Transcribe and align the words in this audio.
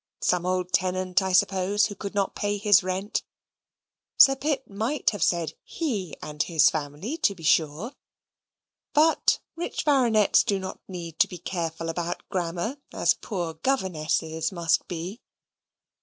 Some 0.21 0.47
old 0.47 0.73
tenant, 0.73 1.21
I 1.21 1.31
suppose, 1.31 1.85
who 1.85 1.93
could 1.93 2.15
not 2.15 2.33
pay 2.33 2.57
his 2.57 2.81
rent. 2.81 3.21
Sir 4.17 4.35
Pitt 4.35 4.67
might 4.67 5.11
have 5.11 5.21
said 5.21 5.53
"he 5.63 6.15
and 6.23 6.41
his 6.41 6.71
family," 6.71 7.17
to 7.17 7.35
be 7.35 7.43
sure; 7.43 7.93
but 8.95 9.37
rich 9.55 9.85
baronets 9.85 10.43
do 10.43 10.57
not 10.57 10.79
need 10.87 11.19
to 11.19 11.27
be 11.27 11.37
careful 11.37 11.87
about 11.87 12.27
grammar, 12.29 12.77
as 12.91 13.13
poor 13.13 13.53
governesses 13.53 14.51
must 14.51 14.87
be. 14.87 15.21